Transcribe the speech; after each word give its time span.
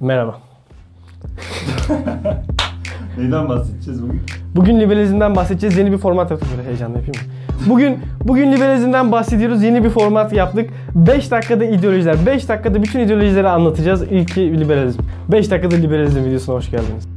Merhaba. 0.00 0.38
Neyden 3.18 3.48
bahsedeceğiz 3.48 4.02
bugün? 4.02 4.20
Bugün 4.56 4.80
liberalizmden 4.80 5.36
bahsedeceğiz. 5.36 5.78
Yeni 5.78 5.92
bir 5.92 5.98
format 5.98 6.30
yaptık. 6.30 6.48
Böyle 6.56 6.68
heyecanlı 6.68 6.96
yapayım 6.96 7.16
mı? 7.26 7.32
Bugün 7.68 7.98
bugün 8.24 8.52
liberalizmden 8.52 9.12
bahsediyoruz. 9.12 9.62
Yeni 9.62 9.84
bir 9.84 9.90
format 9.90 10.32
yaptık. 10.32 10.70
5 10.94 11.30
dakikada 11.30 11.64
ideolojiler. 11.64 12.16
5 12.26 12.48
dakikada 12.48 12.82
bütün 12.82 13.00
ideolojileri 13.00 13.48
anlatacağız. 13.48 14.02
İlki 14.02 14.60
liberalizm. 14.60 15.00
5 15.28 15.50
dakikada 15.50 15.76
liberalizm 15.76 16.24
videosuna 16.24 16.56
hoş 16.56 16.70
geldiniz. 16.70 17.15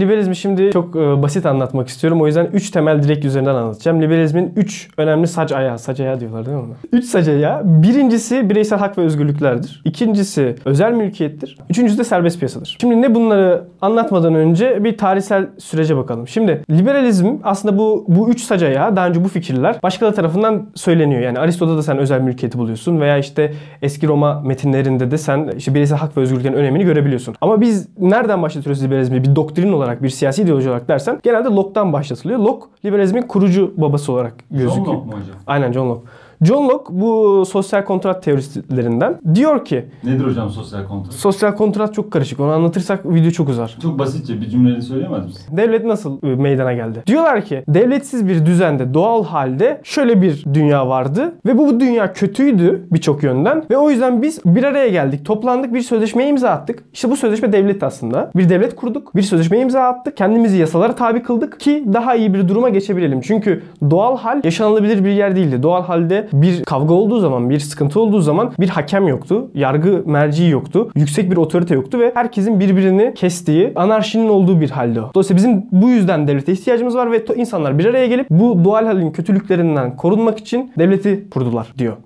Liberalizmi 0.00 0.36
şimdi 0.36 0.70
çok 0.72 0.96
e, 0.96 1.22
basit 1.22 1.46
anlatmak 1.46 1.88
istiyorum. 1.88 2.22
O 2.22 2.26
yüzden 2.26 2.46
3 2.46 2.70
temel 2.70 3.02
direk 3.02 3.24
üzerinden 3.24 3.54
anlatacağım. 3.54 4.02
Liberalizmin 4.02 4.52
3 4.56 4.88
önemli 4.96 5.26
sac 5.26 5.52
ayağı. 5.52 5.78
Sac 5.78 6.00
ayağı 6.00 6.20
diyorlar 6.20 6.46
değil 6.46 6.56
mi 6.56 6.62
ona? 6.62 6.74
3 6.92 7.04
sac 7.04 7.28
ayağı. 7.28 7.62
Birincisi 7.64 8.50
bireysel 8.50 8.78
hak 8.78 8.98
ve 8.98 9.02
özgürlüklerdir. 9.02 9.82
İkincisi 9.84 10.56
özel 10.64 10.92
mülkiyettir. 10.92 11.58
Üçüncüsü 11.70 11.98
de 11.98 12.04
serbest 12.04 12.38
piyasadır. 12.38 12.76
Şimdi 12.80 13.02
ne 13.02 13.14
bunları 13.14 13.64
anlatmadan 13.80 14.34
önce 14.34 14.84
bir 14.84 14.98
tarihsel 14.98 15.46
sürece 15.58 15.96
bakalım. 15.96 16.28
Şimdi 16.28 16.62
liberalizm 16.70 17.36
aslında 17.44 17.78
bu 17.78 18.04
bu 18.08 18.30
3 18.30 18.40
sac 18.40 18.62
ayağı 18.62 18.96
daha 18.96 19.08
önce 19.08 19.24
bu 19.24 19.28
fikirler 19.28 19.76
başkaları 19.82 20.14
tarafından 20.14 20.66
söyleniyor. 20.74 21.20
Yani 21.20 21.38
Aristo'da 21.38 21.76
da 21.76 21.82
sen 21.82 21.98
özel 21.98 22.20
mülkiyeti 22.20 22.58
buluyorsun 22.58 23.00
veya 23.00 23.18
işte 23.18 23.52
eski 23.82 24.08
Roma 24.08 24.40
metinlerinde 24.40 25.10
de 25.10 25.18
sen 25.18 25.50
işte 25.56 25.74
bireysel 25.74 25.98
hak 25.98 26.16
ve 26.16 26.20
özgürlüklerin 26.20 26.54
önemini 26.54 26.84
görebiliyorsun. 26.84 27.34
Ama 27.40 27.60
biz 27.60 27.88
nereden 27.98 28.42
başlatıyoruz 28.42 28.84
liberalizmi? 28.84 29.24
Bir 29.24 29.36
doktrin 29.36 29.72
olarak, 29.72 29.85
bir 30.02 30.08
siyasi 30.08 30.42
ideoloji 30.42 30.68
olarak 30.68 30.88
dersen 30.88 31.20
genelde 31.22 31.48
Locke'dan 31.48 31.92
başlatılıyor. 31.92 32.38
Locke 32.38 32.66
liberalizmin 32.84 33.22
kurucu 33.22 33.74
babası 33.76 34.12
olarak 34.12 34.34
gözüküyor. 34.50 34.86
John 34.86 34.94
Locke 34.94 35.06
mu 35.06 35.12
hocam? 35.12 35.36
Aynen 35.46 35.72
John 35.72 35.88
Locke. 35.90 36.08
John 36.42 36.68
Locke 36.68 36.84
bu 36.90 37.44
sosyal 37.48 37.84
kontrat 37.84 38.22
teoristlerinden 38.22 39.20
diyor 39.34 39.64
ki 39.64 39.84
Nedir 40.04 40.24
hocam 40.24 40.50
sosyal 40.50 40.86
kontrat? 40.88 41.14
sosyal 41.14 41.52
kontrat 41.54 41.94
çok 41.94 42.10
karışık. 42.10 42.40
Onu 42.40 42.50
anlatırsak 42.52 43.06
video 43.14 43.30
çok 43.30 43.48
uzar. 43.48 43.76
Çok 43.82 43.98
basitçe 43.98 44.40
bir 44.40 44.48
cümleyle 44.48 44.80
söyleyemez 44.80 45.26
misin? 45.26 45.56
Devlet 45.56 45.84
nasıl 45.84 46.18
e, 46.22 46.26
meydana 46.26 46.72
geldi? 46.72 47.02
Diyorlar 47.06 47.44
ki 47.44 47.64
devletsiz 47.68 48.28
bir 48.28 48.46
düzende 48.46 48.94
doğal 48.94 49.24
halde 49.24 49.80
şöyle 49.84 50.22
bir 50.22 50.44
dünya 50.54 50.88
vardı 50.88 51.32
ve 51.46 51.58
bu, 51.58 51.66
bu 51.66 51.80
dünya 51.80 52.12
kötüydü 52.12 52.86
birçok 52.92 53.22
yönden 53.22 53.64
ve 53.70 53.76
o 53.76 53.90
yüzden 53.90 54.22
biz 54.22 54.40
bir 54.44 54.64
araya 54.64 54.88
geldik, 54.88 55.24
toplandık, 55.24 55.74
bir 55.74 55.80
sözleşmeye 55.80 56.28
imza 56.28 56.50
attık. 56.50 56.84
İşte 56.92 57.10
bu 57.10 57.16
sözleşme 57.16 57.52
devlet 57.52 57.82
aslında. 57.82 58.30
Bir 58.36 58.48
devlet 58.48 58.76
kurduk, 58.76 59.16
bir 59.16 59.22
sözleşmeye 59.22 59.62
imza 59.62 59.80
attık, 59.80 60.16
kendimizi 60.16 60.58
yasalara 60.58 60.94
tabi 60.94 61.22
kıldık 61.22 61.60
ki 61.60 61.84
daha 61.92 62.14
iyi 62.14 62.34
bir 62.34 62.48
duruma 62.48 62.68
geçebilelim. 62.68 63.20
Çünkü 63.20 63.62
doğal 63.90 64.16
hal 64.18 64.40
yaşanılabilir 64.44 65.04
bir 65.04 65.10
yer 65.10 65.36
değildi. 65.36 65.62
Doğal 65.62 65.82
halde 65.82 66.25
bir 66.32 66.64
kavga 66.64 66.94
olduğu 66.94 67.18
zaman, 67.20 67.50
bir 67.50 67.58
sıkıntı 67.58 68.00
olduğu 68.00 68.20
zaman 68.20 68.52
bir 68.60 68.68
hakem 68.68 69.08
yoktu, 69.08 69.50
yargı 69.54 70.02
merci 70.06 70.44
yoktu, 70.44 70.90
yüksek 70.96 71.30
bir 71.30 71.36
otorite 71.36 71.74
yoktu 71.74 71.98
ve 72.00 72.12
herkesin 72.14 72.60
birbirini 72.60 73.14
kestiği, 73.14 73.72
anarşinin 73.76 74.28
olduğu 74.28 74.60
bir 74.60 74.70
halde 74.70 75.00
o. 75.00 75.10
Dolayısıyla 75.14 75.36
bizim 75.36 75.66
bu 75.72 75.88
yüzden 75.88 76.28
devlete 76.28 76.52
ihtiyacımız 76.52 76.96
var 76.96 77.12
ve 77.12 77.24
insanlar 77.36 77.78
bir 77.78 77.84
araya 77.84 78.06
gelip 78.06 78.26
bu 78.30 78.64
doğal 78.64 78.86
halin 78.86 79.10
kötülüklerinden 79.10 79.96
korunmak 79.96 80.38
için 80.38 80.72
devleti 80.78 81.26
kurdular 81.30 81.66
diyor. 81.78 81.96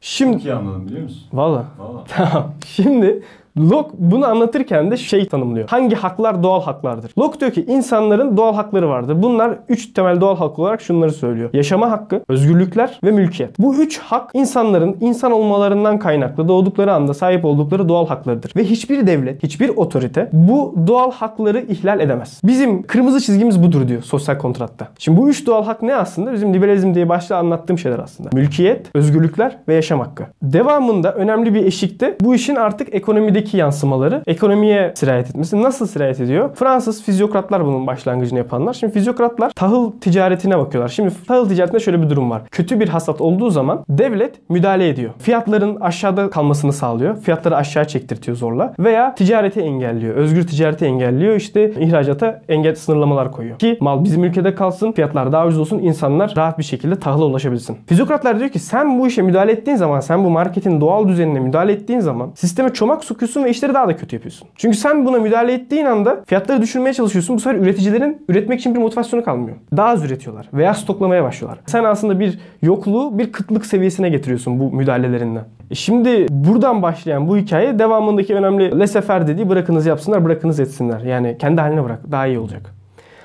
Şimdi 0.00 0.32
Çok 0.36 0.44
iyi 0.44 0.54
anladım 0.54 0.86
biliyor 0.86 1.02
musun? 1.02 1.22
valla 1.32 1.64
Valla. 1.78 2.04
Tamam. 2.08 2.52
Şimdi 2.66 3.22
Locke 3.58 3.90
bunu 3.98 4.26
anlatırken 4.26 4.90
de 4.90 4.96
şey 4.96 5.28
tanımlıyor. 5.28 5.68
Hangi 5.68 5.96
haklar 5.96 6.42
doğal 6.42 6.62
haklardır? 6.62 7.12
Locke 7.18 7.40
diyor 7.40 7.52
ki 7.52 7.64
insanların 7.68 8.36
doğal 8.36 8.54
hakları 8.54 8.88
vardır. 8.88 9.22
Bunlar 9.22 9.58
üç 9.68 9.92
temel 9.92 10.20
doğal 10.20 10.36
hak 10.36 10.58
olarak 10.58 10.80
şunları 10.80 11.12
söylüyor. 11.12 11.50
Yaşama 11.52 11.90
hakkı, 11.90 12.22
özgürlükler 12.28 13.00
ve 13.04 13.10
mülkiyet. 13.10 13.58
Bu 13.58 13.74
üç 13.74 13.98
hak 13.98 14.30
insanların 14.34 14.96
insan 15.00 15.32
olmalarından 15.32 15.98
kaynaklı 15.98 16.48
doğdukları 16.48 16.92
anda 16.92 17.14
sahip 17.14 17.44
oldukları 17.44 17.88
doğal 17.88 18.06
haklarıdır. 18.06 18.52
Ve 18.56 18.64
hiçbir 18.64 19.06
devlet, 19.06 19.42
hiçbir 19.42 19.68
otorite 19.68 20.28
bu 20.32 20.74
doğal 20.86 21.12
hakları 21.12 21.58
ihlal 21.58 22.00
edemez. 22.00 22.40
Bizim 22.44 22.82
kırmızı 22.82 23.20
çizgimiz 23.20 23.62
budur 23.62 23.88
diyor 23.88 24.02
sosyal 24.02 24.38
kontratta. 24.38 24.88
Şimdi 24.98 25.20
bu 25.20 25.28
üç 25.28 25.46
doğal 25.46 25.64
hak 25.64 25.82
ne 25.82 25.94
aslında? 25.94 26.32
Bizim 26.32 26.54
liberalizm 26.54 26.94
diye 26.94 27.08
başta 27.08 27.36
anlattığım 27.36 27.78
şeyler 27.78 27.98
aslında. 27.98 28.30
Mülkiyet, 28.32 28.86
özgürlükler 28.94 29.58
ve 29.68 29.74
yaşam 29.74 30.00
hakkı. 30.00 30.24
Devamında 30.42 31.14
önemli 31.14 31.54
bir 31.54 31.66
eşikte 31.66 32.16
bu 32.20 32.34
işin 32.34 32.56
artık 32.56 32.94
ekonomideki 32.94 33.47
yansımaları 33.56 34.22
ekonomiye 34.26 34.92
sirayet 34.94 35.30
etmesi. 35.30 35.62
Nasıl 35.62 35.86
sirayet 35.86 36.20
ediyor? 36.20 36.50
Fransız 36.54 37.02
fizyokratlar 37.02 37.66
bunun 37.66 37.86
başlangıcını 37.86 38.38
yapanlar. 38.38 38.72
Şimdi 38.72 38.92
fizyokratlar 38.92 39.50
tahıl 39.50 39.92
ticaretine 40.00 40.58
bakıyorlar. 40.58 40.88
Şimdi 40.88 41.12
tahıl 41.28 41.48
ticaretinde 41.48 41.80
şöyle 41.80 42.02
bir 42.02 42.10
durum 42.10 42.30
var. 42.30 42.42
Kötü 42.50 42.80
bir 42.80 42.88
hasat 42.88 43.20
olduğu 43.20 43.50
zaman 43.50 43.84
devlet 43.88 44.50
müdahale 44.50 44.88
ediyor. 44.88 45.10
Fiyatların 45.18 45.76
aşağıda 45.80 46.30
kalmasını 46.30 46.72
sağlıyor. 46.72 47.16
Fiyatları 47.16 47.56
aşağı 47.56 47.86
çektirtiyor 47.86 48.36
zorla. 48.36 48.74
Veya 48.78 49.14
ticareti 49.14 49.60
engelliyor. 49.60 50.14
Özgür 50.14 50.46
ticareti 50.46 50.84
engelliyor. 50.84 51.34
İşte 51.36 51.70
ihracata 51.70 52.42
engel 52.48 52.74
sınırlamalar 52.74 53.32
koyuyor. 53.32 53.58
Ki 53.58 53.78
mal 53.80 54.04
bizim 54.04 54.24
ülkede 54.24 54.54
kalsın, 54.54 54.92
fiyatlar 54.92 55.32
daha 55.32 55.46
ucuz 55.46 55.58
olsun, 55.58 55.78
insanlar 55.78 56.32
rahat 56.36 56.58
bir 56.58 56.64
şekilde 56.64 56.98
tahıla 56.98 57.24
ulaşabilsin. 57.24 57.76
Fizyokratlar 57.86 58.38
diyor 58.38 58.50
ki 58.50 58.58
sen 58.58 58.98
bu 58.98 59.06
işe 59.06 59.22
müdahale 59.22 59.52
ettiğin 59.52 59.76
zaman, 59.76 60.00
sen 60.00 60.24
bu 60.24 60.30
marketin 60.30 60.80
doğal 60.80 61.08
düzenine 61.08 61.40
müdahale 61.40 61.72
ettiğin 61.72 62.00
zaman 62.00 62.30
sisteme 62.34 62.72
çomak 62.72 63.04
sokuyorsun 63.04 63.27
ve 63.36 63.50
işleri 63.50 63.74
daha 63.74 63.88
da 63.88 63.96
kötü 63.96 64.16
yapıyorsun. 64.16 64.48
Çünkü 64.56 64.76
sen 64.76 65.06
buna 65.06 65.18
müdahale 65.18 65.52
ettiğin 65.52 65.84
anda 65.84 66.22
fiyatları 66.26 66.62
düşürmeye 66.62 66.92
çalışıyorsun. 66.92 67.36
Bu 67.36 67.40
sefer 67.40 67.58
üreticilerin 67.58 68.24
üretmek 68.28 68.60
için 68.60 68.74
bir 68.74 68.80
motivasyonu 68.80 69.24
kalmıyor. 69.24 69.56
Daha 69.76 69.88
az 69.88 70.04
üretiyorlar 70.04 70.48
veya 70.52 70.74
stoklamaya 70.74 71.24
başlıyorlar. 71.24 71.60
Sen 71.66 71.84
aslında 71.84 72.20
bir 72.20 72.38
yokluğu 72.62 73.18
bir 73.18 73.32
kıtlık 73.32 73.66
seviyesine 73.66 74.08
getiriyorsun 74.08 74.60
bu 74.60 74.72
müdahalelerinden. 74.72 75.44
E 75.70 75.74
Şimdi 75.74 76.26
buradan 76.30 76.82
başlayan 76.82 77.28
bu 77.28 77.36
hikaye 77.36 77.78
devamındaki 77.78 78.34
önemli 78.34 78.70
laissez-faire 78.70 79.26
dediği 79.26 79.48
bırakınız 79.48 79.86
yapsınlar, 79.86 80.24
bırakınız 80.24 80.60
etsinler. 80.60 81.00
Yani 81.00 81.36
kendi 81.38 81.60
haline 81.60 81.84
bırak. 81.84 82.00
Daha 82.10 82.26
iyi 82.26 82.38
olacak. 82.38 82.74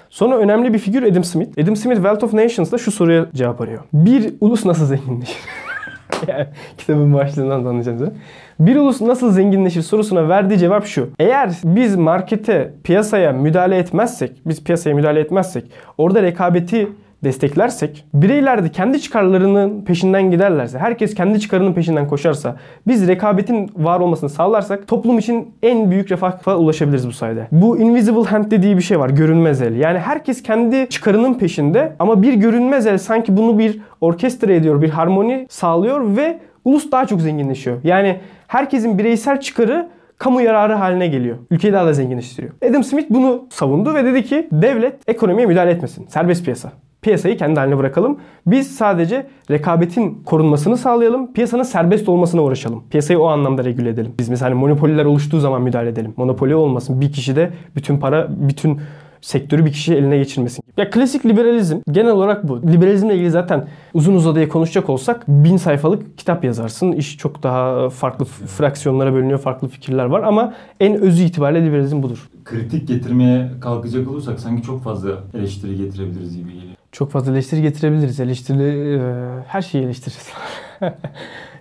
Sonra 0.10 0.38
önemli 0.38 0.74
bir 0.74 0.80
figür 0.80 1.04
Adam 1.04 1.24
Smith. 1.24 1.60
Adam 1.64 1.76
Smith 1.76 1.96
Wealth 1.96 2.24
of 2.24 2.34
Nations'da 2.34 2.78
şu 2.78 2.92
soruya 2.92 3.26
cevap 3.34 3.62
arıyor. 3.62 3.84
Bir 3.94 4.34
ulus 4.42 4.66
nasıl 4.66 4.86
zenginleşir? 4.86 5.38
kitabın 6.78 7.14
başlığından 7.14 7.66
da. 8.00 8.12
Bir 8.60 8.76
ulus 8.76 9.02
nasıl 9.02 9.32
zenginleşir 9.32 9.82
sorusuna 9.82 10.30
verdiği 10.30 10.60
cevap 10.60 10.86
şu. 10.86 11.10
Eğer 11.20 11.52
biz 11.64 11.96
markete, 11.96 12.74
piyasaya 12.84 13.32
müdahale 13.32 13.78
etmezsek, 13.78 14.32
biz 14.46 14.64
piyasaya 14.64 14.96
müdahale 14.96 15.20
etmezsek, 15.20 15.64
orada 15.98 16.22
rekabeti 16.22 16.88
desteklersek, 17.24 18.06
bireyler 18.14 18.64
de 18.64 18.70
kendi 18.70 19.02
çıkarlarının 19.02 19.82
peşinden 19.82 20.32
giderlerse, 20.32 20.80
herkes 20.80 21.16
kendi 21.16 21.40
çıkarının 21.40 21.74
peşinden 21.74 22.08
koşarsa, 22.08 22.56
biz 22.88 23.08
rekabetin 23.08 23.72
var 23.76 24.00
olmasını 24.00 24.30
sağlarsak 24.30 24.88
toplum 24.88 25.20
için 25.20 25.54
en 25.64 25.92
büyük 25.92 26.12
refaha 26.12 26.58
ulaşabiliriz 26.58 27.08
bu 27.08 27.12
sayede. 27.12 27.48
Bu 27.52 27.78
invisible 27.78 28.24
hand 28.24 28.52
dediği 28.52 28.78
bir 28.78 28.82
şey 28.82 29.00
var, 29.00 29.10
görünmez 29.10 29.62
el. 29.62 29.76
Yani 29.76 30.00
herkes 30.00 30.44
kendi 30.44 30.90
çıkarının 30.90 31.34
peşinde 31.34 31.96
ama 32.00 32.22
bir 32.22 32.34
görünmez 32.34 32.88
el 32.88 32.98
sanki 32.98 33.38
bunu 33.38 33.60
bir 33.60 33.82
orkestra 34.02 34.54
ediyor, 34.54 34.82
bir 34.82 34.90
harmoni 34.90 35.48
sağlıyor 35.50 36.18
ve 36.18 36.40
ulus 36.66 36.92
daha 36.92 37.08
çok 37.08 37.22
zenginleşiyor. 37.22 37.78
Yani 37.84 38.20
herkesin 38.48 38.98
bireysel 38.98 39.40
çıkarı 39.40 39.90
kamu 40.18 40.42
yararı 40.42 40.74
haline 40.74 41.08
geliyor. 41.08 41.38
Ülkeyi 41.52 41.74
daha 41.74 41.86
da 41.86 41.94
zenginleştiriyor. 41.94 42.54
Adam 42.70 42.84
Smith 42.84 43.06
bunu 43.10 43.46
savundu 43.50 43.94
ve 43.94 44.06
dedi 44.06 44.24
ki 44.24 44.48
devlet 44.52 45.10
ekonomiye 45.10 45.48
müdahale 45.48 45.72
etmesin. 45.72 46.08
Serbest 46.08 46.44
piyasa. 46.44 46.72
Piyasayı 47.04 47.38
kendi 47.38 47.60
haline 47.60 47.78
bırakalım. 47.78 48.18
Biz 48.48 48.76
sadece 48.76 49.28
rekabetin 49.52 50.24
korunmasını 50.26 50.78
sağlayalım. 50.78 51.34
Piyasanın 51.34 51.64
serbest 51.64 52.10
olmasına 52.10 52.44
uğraşalım. 52.44 52.84
Piyasayı 52.90 53.20
o 53.20 53.26
anlamda 53.26 53.64
regüle 53.64 53.90
edelim. 53.90 54.12
Biz 54.20 54.30
mesela 54.30 54.56
monopoliler 54.56 55.06
oluştuğu 55.06 55.40
zaman 55.40 55.62
müdahale 55.62 55.90
edelim. 55.90 56.14
Monopoli 56.18 56.56
olmasın. 56.56 57.02
Bir 57.02 57.12
kişi 57.12 57.36
de 57.36 57.52
bütün 57.76 57.98
para, 57.98 58.28
bütün 58.30 58.80
sektörü 59.22 59.66
bir 59.66 59.72
kişi 59.72 59.96
eline 59.96 60.18
geçirmesin. 60.18 60.64
Ya 60.78 60.90
klasik 60.90 61.26
liberalizm 61.26 61.78
genel 61.92 62.12
olarak 62.12 62.48
bu. 62.48 62.62
Liberalizmle 62.62 63.16
ilgili 63.16 63.32
zaten 63.32 63.68
uzun 63.94 64.16
uzadıya 64.16 64.50
konuşacak 64.50 64.90
olsak 64.90 65.28
bin 65.28 65.58
sayfalık 65.58 66.18
kitap 66.18 66.44
yazarsın. 66.44 66.92
İş 66.92 67.18
çok 67.18 67.44
daha 67.44 67.90
farklı 67.90 68.26
fraksiyonlara 68.26 69.14
bölünüyor, 69.14 69.40
farklı 69.40 69.68
fikirler 69.68 70.06
var 70.06 70.24
ama 70.24 70.54
en 70.80 71.02
özü 71.02 71.24
itibariyle 71.24 71.66
liberalizm 71.66 72.04
budur. 72.04 72.30
Kritik 72.46 72.88
getirmeye 72.88 73.52
kalkacak 73.62 74.08
olursak 74.10 74.40
sanki 74.40 74.64
çok 74.64 74.84
fazla 74.84 75.10
eleştiri 75.34 75.78
getirebiliriz 75.78 76.38
gibi 76.38 76.54
geliyor. 76.54 76.83
Çok 76.94 77.12
fazla 77.12 77.32
eleştiri 77.32 77.62
getirebiliriz. 77.62 78.20
Eleştiri, 78.20 78.98
e, 78.98 79.44
her 79.48 79.62
şeyi 79.62 79.84
eleştiririz. 79.84 80.30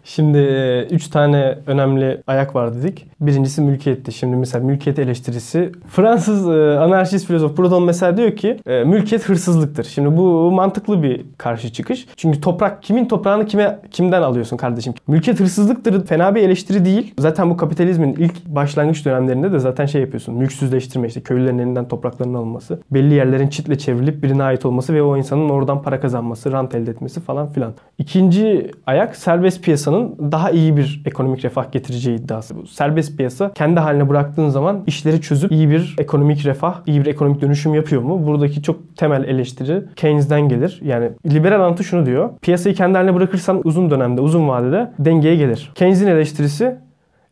Şimdi 0.05 0.39
e, 0.39 0.87
üç 0.91 1.09
tane 1.09 1.59
önemli 1.67 2.23
ayak 2.27 2.55
var 2.55 2.75
dedik. 2.75 3.07
Birincisi 3.21 3.63
mülkiyetti. 3.63 4.13
Şimdi 4.13 4.37
mesela 4.37 4.65
mülkiyet 4.65 4.99
eleştirisi. 4.99 5.73
Fransız 5.89 6.49
e, 6.49 6.79
anarşist 6.79 7.27
filozof 7.27 7.57
Proudhon 7.57 7.83
mesela 7.83 8.17
diyor 8.17 8.37
ki 8.37 8.57
e, 8.67 8.85
mülkiyet 8.85 9.29
hırsızlıktır. 9.29 9.85
Şimdi 9.85 10.17
bu 10.17 10.51
mantıklı 10.51 11.03
bir 11.03 11.25
karşı 11.39 11.73
çıkış. 11.73 12.07
Çünkü 12.17 12.41
toprak 12.41 12.83
kimin 12.83 13.09
toprağını 13.09 13.47
kime 13.47 13.79
kimden 13.91 14.23
alıyorsun 14.23 14.57
kardeşim? 14.57 14.95
Mülkiyet 15.07 15.41
hırsızlıktır 15.41 16.07
fena 16.07 16.35
bir 16.35 16.43
eleştiri 16.43 16.85
değil. 16.85 17.15
Zaten 17.19 17.51
bu 17.51 17.57
kapitalizmin 17.57 18.15
ilk 18.15 18.47
başlangıç 18.47 19.05
dönemlerinde 19.05 19.53
de 19.53 19.59
zaten 19.59 19.87
şey 19.87 20.01
yapıyorsun. 20.01 20.35
Mülksüzleştirme 20.35 21.09
işte 21.09 21.21
köylülerin 21.21 21.59
elinden 21.59 21.89
topraklarının 21.89 22.35
alınması. 22.35 22.81
Belli 22.91 23.15
yerlerin 23.15 23.49
çitle 23.49 23.79
çevrilip 23.79 24.23
birine 24.23 24.43
ait 24.43 24.67
olması 24.67 24.95
ve 24.95 25.03
o 25.03 25.17
insanın 25.17 25.49
oradan 25.49 25.83
para 25.83 26.01
kazanması, 26.01 26.53
rant 26.53 26.75
elde 26.75 26.91
etmesi 26.91 27.21
falan 27.21 27.53
filan. 27.53 27.73
İkinci 27.99 28.71
ayak 28.87 29.17
serbest 29.17 29.63
piyasanın 29.63 29.92
piyasanın 29.93 30.33
daha 30.33 30.51
iyi 30.51 30.77
bir 30.77 31.03
ekonomik 31.07 31.45
refah 31.45 31.73
getireceği 31.73 32.19
iddiası. 32.19 32.57
Bu 32.57 32.67
serbest 32.67 33.17
piyasa 33.17 33.53
kendi 33.53 33.81
haline 33.81 34.09
bıraktığın 34.09 34.49
zaman 34.49 34.85
işleri 34.87 35.21
çözüp 35.21 35.53
iyi 35.53 35.71
bir 35.71 35.95
ekonomik 35.99 36.47
refah, 36.47 36.75
iyi 36.87 37.01
bir 37.01 37.07
ekonomik 37.07 37.41
dönüşüm 37.41 37.75
yapıyor 37.75 38.03
mu? 38.03 38.27
Buradaki 38.27 38.63
çok 38.63 38.97
temel 38.97 39.25
eleştiri 39.25 39.85
Keynes'den 39.97 40.49
gelir. 40.49 40.81
Yani 40.85 41.11
liberal 41.33 41.61
anlatı 41.61 41.85
şunu 41.85 42.07
diyor. 42.07 42.31
Piyasayı 42.43 42.75
kendi 42.75 42.97
haline 42.99 43.15
bırakırsan 43.15 43.61
uzun 43.65 43.91
dönemde, 43.91 44.21
uzun 44.21 44.49
vadede 44.49 44.93
dengeye 44.99 45.37
gelir. 45.37 45.73
Keynes'in 45.75 46.07
eleştirisi 46.07 46.77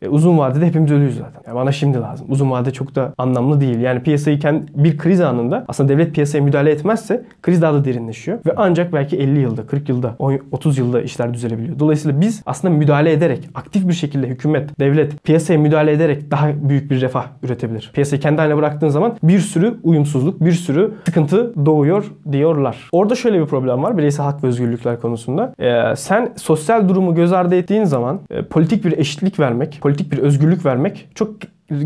e, 0.02 0.08
uzun 0.08 0.38
vadede 0.38 0.66
hepimiz 0.66 0.92
ölüyüz 0.92 1.16
zaten. 1.18 1.42
Yani 1.46 1.56
bana 1.56 1.72
şimdi 1.72 1.98
lazım. 1.98 2.26
Uzun 2.30 2.50
vadede 2.50 2.72
çok 2.72 2.94
da 2.94 3.12
anlamlı 3.18 3.60
değil. 3.60 3.78
Yani 3.78 4.02
piyasayı 4.02 4.38
kendi, 4.38 4.66
bir 4.74 4.98
kriz 4.98 5.20
anında 5.20 5.64
aslında 5.68 5.88
devlet 5.88 6.14
piyasaya 6.14 6.40
müdahale 6.40 6.70
etmezse 6.70 7.24
kriz 7.42 7.62
daha 7.62 7.74
da 7.74 7.84
derinleşiyor. 7.84 8.38
Ve 8.46 8.52
ancak 8.56 8.92
belki 8.92 9.16
50 9.16 9.40
yılda, 9.40 9.66
40 9.66 9.88
yılda, 9.88 10.14
10 10.18 10.38
30 10.52 10.78
yılda 10.78 11.02
işler 11.02 11.34
düzelebiliyor. 11.34 11.78
Dolayısıyla 11.78 12.20
biz 12.20 12.42
aslında 12.46 12.74
müdahale 12.74 13.12
ederek, 13.12 13.48
aktif 13.54 13.88
bir 13.88 13.92
şekilde 13.92 14.26
hükümet, 14.26 14.80
devlet 14.80 15.24
piyasaya 15.24 15.58
müdahale 15.58 15.92
ederek 15.92 16.30
daha 16.30 16.48
büyük 16.68 16.90
bir 16.90 17.00
refah 17.00 17.26
üretebilir. 17.42 17.90
Piyasayı 17.94 18.22
kendi 18.22 18.40
haline 18.40 18.56
bıraktığın 18.56 18.88
zaman 18.88 19.16
bir 19.22 19.38
sürü 19.38 19.74
uyumsuzluk, 19.82 20.44
bir 20.44 20.52
sürü 20.52 20.92
sıkıntı 21.04 21.66
doğuyor 21.66 22.04
diyorlar. 22.32 22.88
Orada 22.92 23.14
şöyle 23.14 23.40
bir 23.40 23.46
problem 23.46 23.82
var 23.82 23.98
bireysel 23.98 24.26
hak 24.26 24.44
ve 24.44 24.48
özgürlükler 24.48 25.00
konusunda. 25.00 25.54
Ee, 25.58 25.96
sen 25.96 26.32
sosyal 26.36 26.88
durumu 26.88 27.14
göz 27.14 27.32
ardı 27.32 27.54
ettiğin 27.54 27.84
zaman 27.84 28.20
e, 28.30 28.42
politik 28.42 28.84
bir 28.84 28.98
eşitlik 28.98 29.40
vermek, 29.40 29.78
politik 29.90 30.12
bir 30.12 30.18
özgürlük 30.18 30.64
vermek 30.64 31.08
çok 31.14 31.30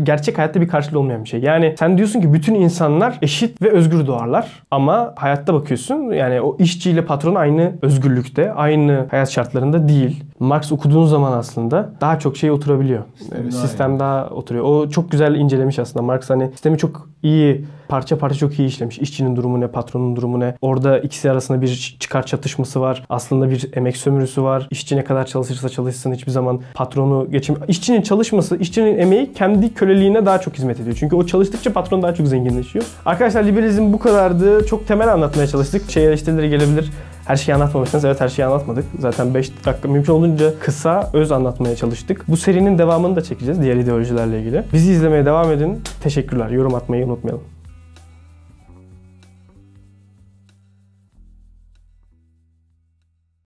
gerçek 0.03 0.37
hayatta 0.37 0.61
bir 0.61 0.67
karşılığı 0.67 0.99
olmayan 0.99 1.23
bir 1.23 1.29
şey. 1.29 1.39
Yani 1.39 1.75
sen 1.79 1.97
diyorsun 1.97 2.21
ki 2.21 2.33
bütün 2.33 2.55
insanlar 2.55 3.17
eşit 3.21 3.61
ve 3.61 3.69
özgür 3.69 4.07
doğarlar. 4.07 4.63
Ama 4.71 5.13
hayatta 5.17 5.53
bakıyorsun 5.53 6.11
yani 6.11 6.41
o 6.41 6.57
işçiyle 6.59 7.05
patron 7.05 7.35
aynı 7.35 7.75
özgürlükte, 7.81 8.51
aynı 8.51 9.07
hayat 9.11 9.29
şartlarında 9.29 9.89
değil. 9.89 10.23
Marx 10.39 10.71
okuduğun 10.71 11.05
zaman 11.05 11.31
aslında 11.31 11.91
daha 12.01 12.19
çok 12.19 12.37
şey 12.37 12.51
oturabiliyor. 12.51 13.03
Sistem 13.17 13.51
daha 13.51 13.61
sistem 13.61 13.99
daha 13.99 14.29
oturuyor. 14.29 14.65
O 14.65 14.89
çok 14.89 15.11
güzel 15.11 15.35
incelemiş 15.35 15.79
aslında. 15.79 16.05
Marx 16.05 16.29
hani 16.29 16.51
sistemi 16.51 16.77
çok 16.77 17.09
iyi 17.23 17.65
parça 17.87 18.17
parça 18.17 18.35
çok 18.35 18.59
iyi 18.59 18.67
işlemiş. 18.67 18.99
İşçinin 18.99 19.35
durumu 19.35 19.61
ne, 19.61 19.67
patronun 19.67 20.15
durumu 20.15 20.39
ne. 20.39 20.55
Orada 20.61 20.99
ikisi 20.99 21.31
arasında 21.31 21.61
bir 21.61 21.97
çıkar 21.99 22.25
çatışması 22.25 22.81
var. 22.81 23.05
Aslında 23.09 23.49
bir 23.49 23.69
emek 23.73 23.97
sömürüsü 23.97 24.43
var. 24.43 24.67
İşçi 24.71 24.95
ne 24.95 25.03
kadar 25.03 25.25
çalışırsa 25.25 25.69
çalışsın 25.69 26.13
hiçbir 26.13 26.31
zaman 26.31 26.61
patronu 26.73 27.31
geçim. 27.31 27.55
İşçinin 27.67 28.01
çalışması, 28.01 28.57
işçinin 28.57 28.97
emeği 28.97 29.33
kendi 29.33 29.73
köleliğine 29.73 30.25
daha 30.25 30.39
çok 30.39 30.57
hizmet 30.57 30.79
ediyor. 30.79 30.97
Çünkü 30.99 31.15
o 31.15 31.25
çalıştıkça 31.25 31.73
patron 31.73 32.01
daha 32.01 32.13
çok 32.13 32.27
zenginleşiyor. 32.27 32.85
Arkadaşlar 33.05 33.43
liberalizm 33.43 33.93
bu 33.93 33.99
kadardı. 33.99 34.65
Çok 34.65 34.87
temel 34.87 35.13
anlatmaya 35.13 35.47
çalıştık. 35.47 35.91
Şey 35.91 36.05
eleştirileri 36.05 36.49
gelebilir. 36.49 36.91
Her 37.25 37.35
şeyi 37.35 37.55
anlatmamışsınız. 37.55 38.05
Evet 38.05 38.21
her 38.21 38.29
şeyi 38.29 38.45
anlatmadık. 38.45 38.85
Zaten 38.99 39.33
5 39.33 39.65
dakika 39.65 39.87
mümkün 39.87 40.13
olduğunca 40.13 40.59
kısa, 40.59 41.09
öz 41.13 41.31
anlatmaya 41.31 41.75
çalıştık. 41.75 42.25
Bu 42.27 42.37
serinin 42.37 42.77
devamını 42.77 43.15
da 43.15 43.21
çekeceğiz 43.21 43.61
diğer 43.61 43.75
ideolojilerle 43.75 44.39
ilgili. 44.39 44.63
Bizi 44.73 44.91
izlemeye 44.91 45.25
devam 45.25 45.51
edin. 45.51 45.81
Teşekkürler. 46.03 46.49
Yorum 46.49 46.75
atmayı 46.75 47.05
unutmayalım. 47.05 47.43